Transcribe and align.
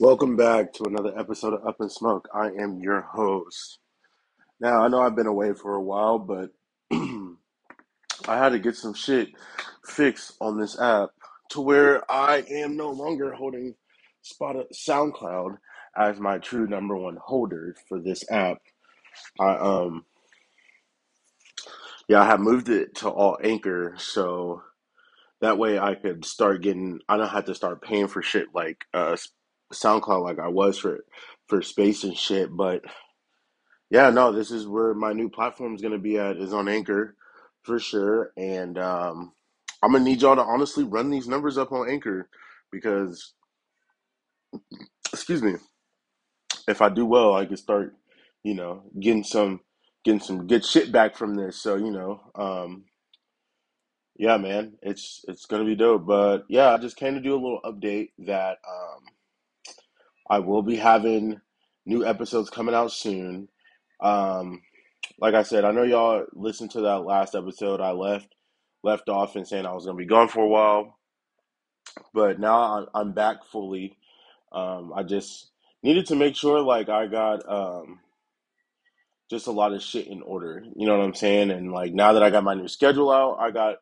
Welcome 0.00 0.34
back 0.34 0.72
to 0.72 0.84
another 0.86 1.16
episode 1.16 1.54
of 1.54 1.64
Up 1.64 1.76
in 1.80 1.88
Smoke. 1.88 2.28
I 2.34 2.48
am 2.48 2.80
your 2.80 3.02
host. 3.02 3.78
Now, 4.58 4.82
I 4.82 4.88
know 4.88 5.00
I've 5.00 5.14
been 5.14 5.28
away 5.28 5.52
for 5.52 5.76
a 5.76 5.82
while, 5.82 6.18
but 6.18 6.50
I 6.90 7.36
had 8.26 8.48
to 8.48 8.58
get 8.58 8.74
some 8.74 8.92
shit 8.92 9.28
fixed 9.86 10.32
on 10.40 10.58
this 10.58 10.80
app 10.80 11.10
to 11.50 11.60
where 11.60 12.10
I 12.10 12.38
am 12.50 12.76
no 12.76 12.90
longer 12.90 13.32
holding 13.34 13.76
Spot 14.22 14.56
SoundCloud 14.72 15.58
as 15.96 16.18
my 16.18 16.38
true 16.38 16.66
number 16.66 16.96
one 16.96 17.16
holder 17.22 17.76
for 17.88 18.00
this 18.00 18.24
app. 18.28 18.58
I 19.38 19.54
um 19.54 20.04
yeah, 22.08 22.20
I 22.20 22.26
have 22.26 22.40
moved 22.40 22.68
it 22.68 22.96
to 22.96 23.10
all 23.10 23.38
Anchor, 23.40 23.94
so 23.96 24.60
that 25.40 25.56
way 25.56 25.78
I 25.78 25.94
could 25.94 26.24
start 26.24 26.62
getting 26.62 26.98
I 27.08 27.16
don't 27.16 27.28
have 27.28 27.44
to 27.44 27.54
start 27.54 27.80
paying 27.80 28.08
for 28.08 28.22
shit 28.22 28.48
like 28.52 28.86
uh 28.92 29.16
SoundCloud 29.74 30.24
like 30.24 30.40
I 30.40 30.48
was 30.48 30.78
for 30.78 31.04
for 31.48 31.62
space 31.62 32.04
and 32.04 32.16
shit, 32.16 32.56
but 32.56 32.82
Yeah, 33.90 34.10
no, 34.10 34.32
this 34.32 34.50
is 34.50 34.66
where 34.66 34.94
my 34.94 35.12
new 35.12 35.28
platform 35.28 35.74
is 35.74 35.80
to 35.92 35.98
be 35.98 36.18
at 36.18 36.36
is 36.38 36.52
on 36.52 36.68
Anchor 36.68 37.14
for 37.62 37.78
sure. 37.78 38.32
And 38.36 38.76
um, 38.78 39.32
I'm 39.82 39.92
to 40.04 40.10
need 40.10 40.22
y'all 40.22 40.34
to 40.36 40.42
honestly 40.42 40.82
run 40.84 41.10
these 41.10 41.28
numbers 41.28 41.56
up 41.56 41.70
on 41.72 41.88
Anchor 41.88 42.28
because, 42.72 43.32
excuse 45.12 45.42
me, 45.42 45.54
if 46.68 46.82
I 46.82 46.90
do 46.90 47.06
well, 47.06 47.34
I 47.34 47.46
can 47.46 47.56
start, 47.58 47.94
you 48.44 48.54
know, 48.54 48.84
getting 49.00 49.24
some 49.24 49.60
getting 50.04 50.20
some 50.20 50.46
good 50.48 50.64
shit 50.64 50.92
back 50.92 51.16
from 51.16 51.34
this. 51.36 51.60
So, 51.62 51.76
you 51.76 51.90
know, 51.92 52.20
um, 52.36 52.84
yeah, 54.16 54.38
man, 54.38 54.74
it's 54.82 55.24
it's 55.28 55.46
to 55.62 55.68
be 55.68 55.76
dope. 55.76 56.06
But 56.06 56.44
yeah, 56.48 56.74
I 56.74 56.78
just 56.78 56.96
came 56.96 57.14
to 57.14 57.20
do 57.20 57.34
a 57.34 57.36
little 57.42 57.60
update 57.64 58.10
that 58.20 58.58
um, 58.68 59.04
I 60.28 60.38
will 60.38 60.62
be 60.62 60.76
having 60.76 61.40
new 61.86 62.04
episodes 62.04 62.50
coming 62.50 62.74
out 62.74 62.92
soon. 62.92 63.48
Um, 64.00 64.62
like 65.18 65.34
I 65.34 65.42
said, 65.42 65.64
I 65.64 65.72
know 65.72 65.82
y'all 65.82 66.24
listened 66.32 66.70
to 66.72 66.82
that 66.82 67.04
last 67.04 67.34
episode. 67.34 67.80
I 67.80 67.90
left 67.92 68.28
left 68.82 69.08
off 69.08 69.36
and 69.36 69.46
saying 69.46 69.66
I 69.66 69.72
was 69.72 69.86
gonna 69.86 69.98
be 69.98 70.06
gone 70.06 70.28
for 70.28 70.40
a 70.40 70.48
while, 70.48 70.98
but 72.12 72.38
now 72.38 72.86
I'm 72.94 73.12
back 73.12 73.44
fully. 73.44 73.96
Um, 74.52 74.92
I 74.94 75.02
just 75.02 75.50
needed 75.82 76.06
to 76.06 76.16
make 76.16 76.36
sure 76.36 76.60
like 76.60 76.88
I 76.88 77.06
got 77.06 77.48
um, 77.48 78.00
just 79.30 79.46
a 79.46 79.52
lot 79.52 79.72
of 79.72 79.82
shit 79.82 80.06
in 80.06 80.22
order. 80.22 80.64
You 80.76 80.86
know 80.86 80.96
what 80.96 81.04
I'm 81.04 81.14
saying? 81.14 81.50
And 81.50 81.72
like 81.72 81.92
now 81.92 82.12
that 82.14 82.22
I 82.22 82.30
got 82.30 82.44
my 82.44 82.54
new 82.54 82.68
schedule 82.68 83.10
out, 83.10 83.38
I 83.38 83.50
got 83.50 83.76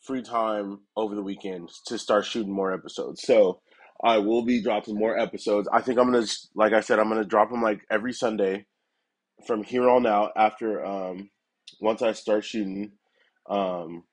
free 0.00 0.22
time 0.22 0.80
over 0.96 1.14
the 1.14 1.22
weekend 1.22 1.70
to 1.86 1.98
start 1.98 2.26
shooting 2.26 2.52
more 2.52 2.72
episodes. 2.72 3.22
So 3.22 3.60
I 4.02 4.18
will 4.18 4.42
be 4.44 4.62
dropping 4.62 4.96
more 4.98 5.18
episodes. 5.18 5.68
I 5.72 5.80
think 5.80 5.98
I'm 5.98 6.10
gonna, 6.12 6.26
like 6.54 6.72
I 6.72 6.80
said, 6.80 6.98
I'm 6.98 7.08
gonna 7.08 7.24
drop 7.24 7.50
them 7.50 7.62
like 7.62 7.80
every 7.90 8.12
Sunday 8.12 8.66
from 9.46 9.62
here 9.62 9.88
on 9.88 10.06
out 10.06 10.32
after 10.36 10.84
um 10.84 11.30
once 11.80 12.02
I 12.02 12.12
start 12.12 12.44
shooting. 12.44 12.92
Um 13.48 14.04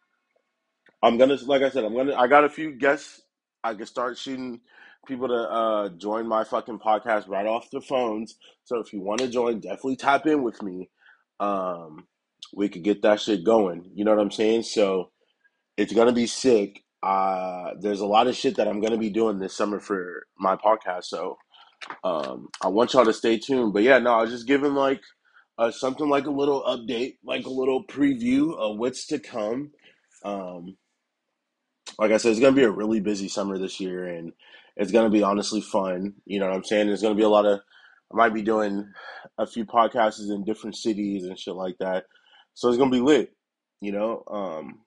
I'm 1.04 1.18
gonna 1.18 1.38
like 1.46 1.62
I 1.62 1.70
said, 1.70 1.84
I'm 1.84 1.96
gonna 1.96 2.16
I 2.16 2.28
got 2.28 2.44
a 2.44 2.50
few 2.50 2.72
guests 2.74 3.22
I 3.64 3.74
can 3.74 3.86
start 3.86 4.18
shooting 4.18 4.62
people 5.08 5.28
to 5.28 5.34
uh 5.34 5.90
join 5.98 6.28
my 6.28 6.44
fucking 6.44 6.80
podcast 6.80 7.28
right 7.28 7.46
off 7.48 7.72
their 7.72 7.82
phones. 7.82 8.36
So 8.66 8.80
if 8.80 8.94
you 8.94 9.02
wanna 9.02 9.28
join, 9.28 9.60
definitely 9.60 9.98
tap 9.98 10.26
in 10.28 10.44
with 10.44 10.62
me. 10.62 10.90
Um 11.40 12.08
we 12.54 12.70
could 12.70 12.84
get 12.84 13.02
that 13.04 13.22
shit 13.22 13.44
going. 13.44 13.92
You 13.96 14.06
know 14.06 14.12
what 14.16 14.22
I'm 14.22 14.32
saying? 14.32 14.64
So 14.64 15.12
it's 15.78 15.94
gonna 15.94 16.14
be 16.14 16.28
sick. 16.28 16.84
Uh 17.04 17.72
there's 17.80 18.02
a 18.02 18.06
lot 18.06 18.28
of 18.28 18.36
shit 18.36 18.58
that 18.58 18.68
I'm 18.68 18.82
gonna 18.82 18.98
be 18.98 19.10
doing 19.10 19.40
this 19.40 19.56
summer 19.56 19.80
for 19.80 20.28
my 20.38 20.56
podcast. 20.56 21.06
So 21.06 21.38
um, 22.04 22.50
I 22.62 22.68
want 22.68 22.94
y'all 22.94 23.06
to 23.06 23.14
stay 23.14 23.38
tuned. 23.38 23.74
But 23.74 23.84
yeah, 23.84 24.00
no, 24.00 24.14
I 24.14 24.22
was 24.22 24.32
just 24.32 24.48
giving 24.48 24.74
like 24.74 25.02
uh, 25.58 25.72
something 25.72 26.10
like 26.10 26.26
a 26.26 26.32
little 26.32 26.64
update, 26.64 27.18
like 27.24 27.46
a 27.46 27.50
little 27.50 27.86
preview 27.86 28.56
of 28.58 28.78
what's 28.78 29.08
to 29.08 29.20
come. 29.20 29.72
Um, 30.24 30.78
like 32.00 32.12
I 32.12 32.18
said, 32.18 32.32
it's 32.32 32.40
gonna 32.40 32.56
be 32.56 32.64
a 32.64 32.72
really 32.72 33.00
busy 33.00 33.28
summer 33.28 33.58
this 33.58 33.80
year, 33.80 34.06
and 34.08 34.34
it's 34.76 34.92
gonna 34.92 35.10
be 35.10 35.24
honestly 35.24 35.62
fun. 35.62 36.14
You 36.26 36.40
know 36.40 36.48
what 36.48 36.56
I'm 36.56 36.64
saying? 36.64 36.88
There's 36.88 37.02
gonna 37.02 37.16
be 37.16 37.24
a 37.24 37.30
lot 37.30 37.46
of. 37.46 37.60
I 38.12 38.18
might 38.18 38.34
be 38.34 38.42
doing 38.42 38.92
a 39.38 39.48
few 39.48 39.66
podcasts 39.66 40.20
in 40.20 40.44
different 40.44 40.76
cities 40.76 41.26
and 41.26 41.40
shit 41.40 41.56
like 41.56 41.78
that, 41.80 42.06
so 42.54 42.70
it's 42.70 42.78
gonna 42.78 42.92
be 42.92 43.02
lit. 43.02 43.34
You 43.82 43.92
know. 43.92 44.24
Um, 44.28 44.80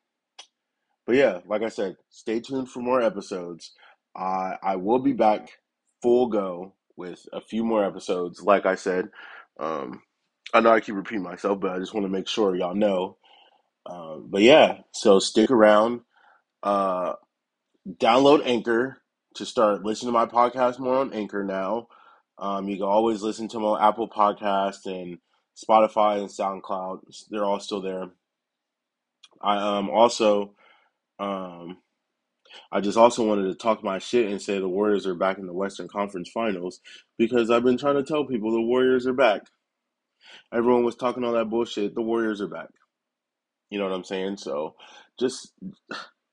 but 1.06 1.16
yeah, 1.16 1.40
like 1.46 1.62
I 1.62 1.68
said, 1.68 1.96
stay 2.10 2.40
tuned 2.40 2.70
for 2.70 2.80
more 2.80 3.02
episodes. 3.02 3.72
I 4.16 4.56
I 4.62 4.76
will 4.76 4.98
be 4.98 5.12
back 5.12 5.50
full 6.02 6.28
go 6.28 6.74
with 6.96 7.26
a 7.32 7.40
few 7.40 7.64
more 7.64 7.84
episodes. 7.84 8.42
Like 8.42 8.66
I 8.66 8.74
said, 8.74 9.10
um, 9.58 10.02
I 10.52 10.60
know 10.60 10.70
I 10.70 10.80
keep 10.80 10.94
repeating 10.94 11.22
myself, 11.22 11.60
but 11.60 11.72
I 11.72 11.78
just 11.78 11.94
want 11.94 12.04
to 12.06 12.12
make 12.12 12.28
sure 12.28 12.54
y'all 12.54 12.74
know. 12.74 13.16
Um, 13.86 14.26
but 14.28 14.42
yeah, 14.42 14.78
so 14.92 15.18
stick 15.18 15.50
around. 15.50 16.00
Uh, 16.62 17.14
download 17.98 18.46
Anchor 18.46 18.98
to 19.34 19.44
start 19.44 19.84
listening 19.84 20.12
to 20.12 20.18
my 20.18 20.26
podcast 20.26 20.78
more 20.78 20.96
on 20.96 21.12
Anchor 21.12 21.44
now. 21.44 21.88
Um, 22.38 22.68
you 22.68 22.76
can 22.76 22.86
always 22.86 23.22
listen 23.22 23.48
to 23.48 23.58
on 23.58 23.82
Apple 23.82 24.08
Podcast 24.08 24.86
and 24.86 25.18
Spotify 25.56 26.18
and 26.18 26.28
SoundCloud. 26.28 27.00
They're 27.30 27.44
all 27.44 27.60
still 27.60 27.80
there. 27.80 28.10
I 29.40 29.78
um 29.78 29.90
also 29.90 30.54
um 31.18 31.78
I 32.70 32.80
just 32.80 32.98
also 32.98 33.26
wanted 33.26 33.48
to 33.48 33.54
talk 33.54 33.82
my 33.82 33.98
shit 33.98 34.30
and 34.30 34.40
say 34.40 34.58
the 34.58 34.68
Warriors 34.68 35.06
are 35.06 35.14
back 35.14 35.38
in 35.38 35.46
the 35.46 35.52
Western 35.52 35.88
Conference 35.88 36.30
Finals 36.30 36.80
because 37.18 37.50
I've 37.50 37.64
been 37.64 37.78
trying 37.78 37.96
to 37.96 38.04
tell 38.04 38.24
people 38.26 38.52
the 38.52 38.60
Warriors 38.60 39.06
are 39.06 39.14
back. 39.14 39.42
Everyone 40.52 40.84
was 40.84 40.96
talking 40.96 41.24
all 41.24 41.32
that 41.32 41.50
bullshit. 41.50 41.94
The 41.94 42.02
Warriors 42.02 42.40
are 42.40 42.48
back. 42.48 42.68
You 43.70 43.78
know 43.78 43.84
what 43.88 43.94
I'm 43.94 44.04
saying? 44.04 44.36
So 44.38 44.74
just 45.18 45.52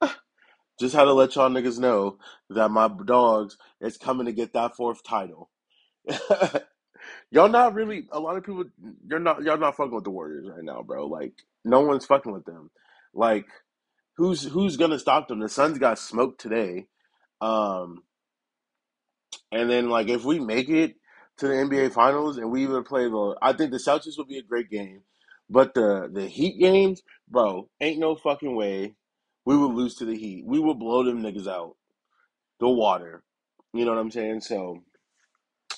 just 0.80 0.96
had 0.96 1.06
to 1.06 1.14
let 1.14 1.36
y'all 1.36 1.50
niggas 1.50 1.80
know 1.80 2.18
that 2.50 2.70
my 2.70 2.90
dogs 3.06 3.58
is 3.80 3.98
coming 3.98 4.26
to 4.26 4.32
get 4.32 4.54
that 4.54 4.76
fourth 4.76 5.04
title. 5.04 5.50
y'all 7.32 7.50
not 7.50 7.74
really 7.74 8.08
a 8.12 8.20
lot 8.20 8.38
of 8.38 8.44
people 8.44 8.66
you're 9.08 9.20
not 9.20 9.44
y'all 9.44 9.58
not 9.58 9.76
fucking 9.76 9.96
with 9.96 10.04
the 10.04 10.12
Warriors 10.12 10.48
right 10.50 10.64
now, 10.64 10.82
bro. 10.84 11.08
Like 11.08 11.34
no 11.66 11.82
one's 11.82 12.06
fucking 12.06 12.32
with 12.32 12.46
them. 12.46 12.70
Like 13.14 13.46
who's 14.18 14.44
who's 14.44 14.78
gonna 14.78 15.00
stop 15.00 15.28
them? 15.28 15.40
The 15.40 15.50
Suns 15.50 15.78
got 15.80 16.00
smoked 16.00 16.42
today. 16.42 16.88
Um 17.42 18.04
and 19.52 19.70
then 19.70 19.90
like 19.90 20.10
if 20.10 20.24
we 20.24 20.40
make 20.40 20.70
it 20.70 20.96
to 21.38 21.48
the 21.48 21.54
NBA 21.54 21.94
Finals 21.94 22.38
and 22.38 22.52
we 22.52 22.64
even 22.64 22.84
play 22.84 23.06
the, 23.06 23.36
I 23.42 23.54
think 23.54 23.72
the 23.72 23.78
Celtics 23.78 24.18
will 24.18 24.26
be 24.26 24.38
a 24.38 24.44
great 24.44 24.70
game. 24.70 25.02
But 25.50 25.74
the 25.74 26.10
the 26.12 26.28
Heat 26.28 26.60
games, 26.60 27.02
bro, 27.30 27.70
ain't 27.82 28.00
no 28.00 28.16
fucking 28.16 28.56
way 28.56 28.96
we 29.46 29.58
will 29.58 29.74
lose 29.74 29.96
to 29.96 30.06
the 30.06 30.16
Heat. 30.18 30.46
We 30.46 30.60
will 30.60 30.76
blow 30.76 31.04
them 31.04 31.22
niggas 31.22 31.48
out 31.48 31.76
the 32.60 32.70
water. 32.70 33.24
You 33.74 33.86
know 33.86 33.92
what 33.92 34.00
I'm 34.00 34.12
saying? 34.12 34.42
So 34.42 34.84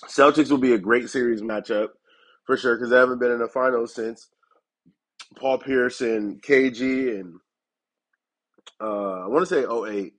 Celtics 0.08 0.52
will 0.52 0.58
be 0.58 0.74
a 0.74 0.80
great 0.80 1.10
series 1.10 1.42
matchup 1.42 1.90
for 2.46 2.58
sure 2.58 2.76
because 2.76 2.90
they 2.90 2.98
haven't 2.98 3.20
been 3.20 3.32
in 3.32 3.40
the 3.40 3.48
finals 3.48 3.96
since 3.96 4.30
Paul 5.38 5.60
Pierce 5.60 6.02
and 6.02 6.42
KG 6.42 7.20
and 7.20 7.40
uh, 8.82 9.26
I 9.26 9.28
want 9.28 9.48
to 9.48 9.56
say 9.56 9.66
08 9.66 10.14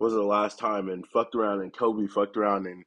was 0.00 0.12
the 0.14 0.22
last 0.22 0.58
time 0.58 0.88
and 0.88 1.06
fucked 1.06 1.34
around 1.34 1.62
and 1.62 1.76
Kobe 1.76 2.06
fucked 2.08 2.36
around 2.36 2.66
and 2.66 2.84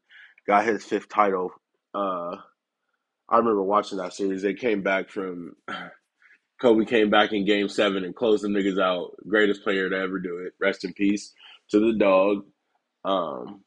got 0.48 0.66
his 0.66 0.84
fifth 0.86 1.10
title. 1.10 1.52
Uh, 1.94 2.38
I 3.30 3.38
remember 3.38 3.64
watching 3.64 3.98
that 4.00 4.14
series. 4.14 4.42
They 4.42 4.54
came 4.54 4.84
back 4.84 5.10
from 5.10 5.56
Kobe 6.62 6.86
came 6.86 7.10
back 7.10 7.34
in 7.34 7.46
game 7.46 7.70
seven 7.70 8.04
and 8.06 8.16
closed 8.16 8.44
them 8.44 8.54
niggas 8.54 8.82
out. 8.82 9.12
Greatest 9.28 9.64
player 9.64 9.90
to 9.90 9.98
ever 9.98 10.20
do 10.20 10.40
it. 10.40 10.54
Rest 10.62 10.86
in 10.86 10.94
peace 10.94 11.34
to 11.72 11.80
the 11.80 11.98
dog. 11.98 12.46
Um, 13.06 13.64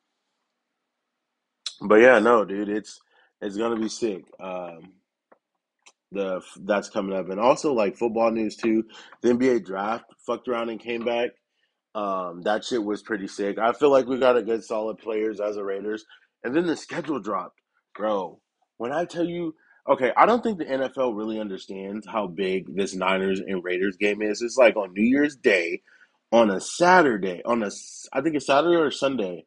but 1.82 1.96
yeah, 1.96 2.18
no, 2.20 2.44
dude, 2.44 2.68
it's 2.68 3.00
it's 3.40 3.56
gonna 3.56 3.80
be 3.80 3.88
sick. 3.88 4.24
Um, 4.40 4.94
the 6.12 6.40
that's 6.64 6.88
coming 6.88 7.16
up, 7.16 7.30
and 7.30 7.40
also 7.40 7.72
like 7.72 7.96
football 7.96 8.30
news 8.30 8.56
too. 8.56 8.84
The 9.22 9.30
NBA 9.30 9.64
draft 9.64 10.04
fucked 10.26 10.48
around 10.48 10.70
and 10.70 10.80
came 10.80 11.04
back. 11.04 11.30
Um, 11.94 12.42
that 12.42 12.64
shit 12.64 12.82
was 12.82 13.02
pretty 13.02 13.26
sick. 13.26 13.58
I 13.58 13.72
feel 13.72 13.90
like 13.90 14.06
we 14.06 14.18
got 14.18 14.36
a 14.36 14.42
good 14.42 14.64
solid 14.64 14.98
players 14.98 15.40
as 15.40 15.56
a 15.56 15.64
Raiders, 15.64 16.04
and 16.42 16.54
then 16.54 16.66
the 16.66 16.76
schedule 16.76 17.20
dropped, 17.20 17.60
bro. 17.96 18.40
When 18.78 18.92
I 18.92 19.04
tell 19.04 19.24
you, 19.26 19.54
okay, 19.88 20.12
I 20.16 20.26
don't 20.26 20.42
think 20.42 20.58
the 20.58 20.64
NFL 20.64 21.16
really 21.16 21.38
understands 21.38 22.06
how 22.06 22.26
big 22.26 22.74
this 22.74 22.94
Niners 22.94 23.40
and 23.40 23.62
Raiders 23.62 23.96
game 23.96 24.22
is. 24.22 24.42
It's 24.42 24.56
like 24.56 24.76
on 24.76 24.92
New 24.94 25.04
Year's 25.04 25.36
Day, 25.36 25.82
on 26.32 26.50
a 26.50 26.60
Saturday, 26.60 27.42
on 27.44 27.62
a 27.62 27.70
I 28.12 28.20
think 28.20 28.36
it's 28.36 28.46
Saturday 28.46 28.76
or 28.76 28.90
Sunday, 28.90 29.46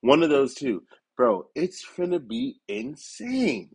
one 0.00 0.22
of 0.22 0.30
those 0.30 0.54
two, 0.54 0.82
bro. 1.16 1.46
It's 1.54 1.84
gonna 1.96 2.18
be 2.18 2.56
insane 2.68 3.70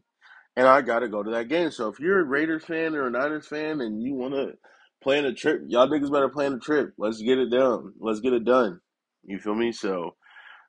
and 0.59 0.67
I 0.67 0.81
got 0.81 0.99
to 0.99 1.07
go 1.07 1.23
to 1.23 1.31
that 1.31 1.47
game. 1.47 1.71
So 1.71 1.87
if 1.87 2.01
you're 2.01 2.19
a 2.19 2.25
Raiders 2.25 2.65
fan 2.65 2.93
or 2.93 3.07
a 3.07 3.09
Niners 3.09 3.47
fan 3.47 3.79
and 3.79 4.03
you 4.03 4.13
want 4.13 4.33
to 4.33 4.55
plan 5.01 5.23
a 5.23 5.33
trip, 5.33 5.61
y'all 5.67 5.87
niggas 5.87 6.11
better 6.11 6.27
plan 6.27 6.51
a 6.51 6.59
trip. 6.59 6.91
Let's 6.97 7.21
get 7.21 7.37
it 7.37 7.49
done. 7.49 7.93
Let's 7.97 8.19
get 8.19 8.33
it 8.33 8.43
done. 8.43 8.81
You 9.23 9.39
feel 9.39 9.55
me? 9.55 9.71
So, 9.71 10.17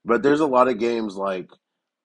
but 0.05 0.23
there's 0.23 0.39
a 0.39 0.47
lot 0.47 0.69
of 0.69 0.79
games 0.79 1.17
like 1.17 1.49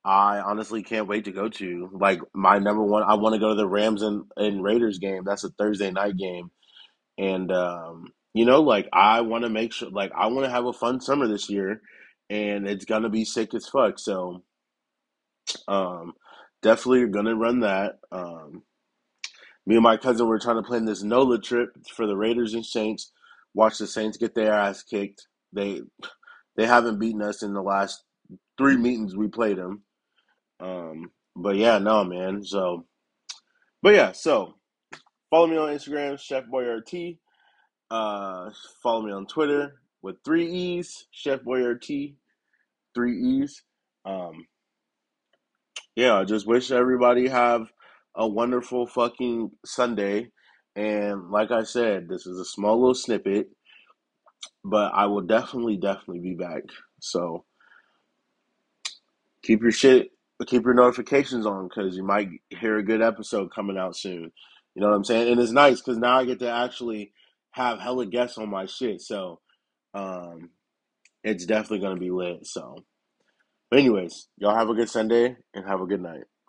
I 0.03 0.39
honestly 0.39 0.81
can't 0.81 1.07
wait 1.07 1.25
to 1.25 1.31
go 1.31 1.47
to. 1.47 1.91
Like 1.93 2.21
my 2.33 2.57
number 2.57 2.83
one, 2.83 3.03
I 3.03 3.13
want 3.13 3.33
to 3.35 3.39
go 3.39 3.49
to 3.49 3.55
the 3.55 3.67
Rams 3.67 4.01
and, 4.01 4.23
and 4.35 4.63
Raiders 4.63 4.97
game. 4.97 5.21
That's 5.23 5.43
a 5.43 5.51
Thursday 5.51 5.91
night 5.91 6.17
game, 6.17 6.49
and 7.19 7.51
um, 7.51 8.07
you 8.33 8.45
know, 8.45 8.61
like 8.61 8.89
I 8.93 9.21
want 9.21 9.43
to 9.43 9.49
make 9.49 9.73
sure, 9.73 9.91
like 9.91 10.11
I 10.17 10.25
want 10.27 10.45
to 10.45 10.51
have 10.51 10.65
a 10.65 10.73
fun 10.73 11.01
summer 11.01 11.27
this 11.27 11.51
year, 11.51 11.81
and 12.31 12.67
it's 12.67 12.85
gonna 12.85 13.09
be 13.09 13.25
sick 13.25 13.53
as 13.53 13.67
fuck. 13.67 13.99
So, 13.99 14.43
um, 15.67 16.13
definitely 16.65 17.05
gonna 17.07 17.35
run 17.35 17.59
that. 17.59 17.99
Um, 18.11 18.63
me 19.67 19.75
and 19.75 19.83
my 19.83 19.97
cousin 19.97 20.27
were 20.27 20.39
trying 20.39 20.55
to 20.57 20.67
plan 20.67 20.85
this 20.85 21.03
NOLA 21.03 21.39
trip 21.39 21.69
for 21.95 22.07
the 22.07 22.17
Raiders 22.17 22.55
and 22.55 22.65
Saints. 22.65 23.11
Watch 23.53 23.77
the 23.77 23.85
Saints 23.85 24.17
get 24.17 24.33
their 24.33 24.51
ass 24.51 24.81
kicked. 24.81 25.27
They 25.53 25.81
they 26.57 26.65
haven't 26.65 26.99
beaten 26.99 27.21
us 27.21 27.43
in 27.43 27.53
the 27.53 27.61
last 27.61 28.03
three 28.57 28.77
meetings 28.77 29.15
we 29.15 29.27
played 29.27 29.57
them. 29.57 29.83
Um, 30.59 31.11
but 31.35 31.55
yeah, 31.55 31.77
no, 31.77 32.03
man. 32.03 32.43
So, 32.43 32.85
but 33.83 33.93
yeah, 33.93 34.11
so 34.13 34.55
follow 35.29 35.45
me 35.45 35.57
on 35.57 35.69
Instagram, 35.69 36.19
Chef 36.19 36.45
Boyardee. 36.45 37.19
Uh, 37.91 38.49
follow 38.81 39.03
me 39.03 39.11
on 39.11 39.27
Twitter 39.27 39.75
with 40.01 40.15
three 40.25 40.51
E's, 40.51 41.05
Chef 41.11 41.41
Boyardee, 41.41 42.15
three 42.95 43.17
E's. 43.21 43.61
Um, 44.03 44.47
yeah, 45.95 46.15
I 46.15 46.23
just 46.25 46.47
wish 46.47 46.71
everybody 46.71 47.27
have 47.27 47.71
a 48.15 48.27
wonderful 48.27 48.87
fucking 48.87 49.51
Sunday. 49.65 50.31
And 50.75 51.31
like 51.31 51.51
I 51.51 51.63
said, 51.63 52.09
this 52.09 52.25
is 52.25 52.37
a 52.37 52.45
small 52.45 52.79
little 52.79 52.95
snippet, 52.95 53.49
but 54.63 54.91
I 54.93 55.05
will 55.05 55.21
definitely, 55.21 55.77
definitely 55.77 56.19
be 56.19 56.35
back. 56.35 56.63
So 56.99 57.45
keep 59.41 59.61
your 59.61 59.71
shit, 59.71 60.09
keep 60.47 60.63
your 60.65 60.73
notifications 60.73 61.45
on 61.45 61.69
because 61.69 61.95
you 61.95 62.03
might 62.03 62.29
hear 62.49 62.77
a 62.77 62.83
good 62.83 63.01
episode 63.01 63.53
coming 63.53 63.77
out 63.77 63.95
soon. 63.95 64.31
You 64.75 64.81
know 64.81 64.89
what 64.89 64.95
I'm 64.95 65.05
saying? 65.05 65.31
And 65.31 65.39
it's 65.39 65.51
nice 65.51 65.79
because 65.79 65.97
now 65.97 66.19
I 66.19 66.25
get 66.25 66.39
to 66.39 66.51
actually 66.51 67.13
have 67.51 67.79
hella 67.79 68.05
guests 68.05 68.37
on 68.37 68.49
my 68.49 68.65
shit. 68.65 69.01
So 69.01 69.39
um, 69.93 70.49
it's 71.23 71.45
definitely 71.45 71.79
going 71.79 71.95
to 71.95 71.99
be 71.99 72.11
lit. 72.11 72.45
So, 72.45 72.83
anyways, 73.77 74.27
y'all 74.37 74.55
have 74.55 74.69
a 74.69 74.75
good 74.75 74.89
Sunday 74.89 75.37
and 75.53 75.65
have 75.67 75.81
a 75.81 75.87
good 75.87 76.01
night. 76.01 76.25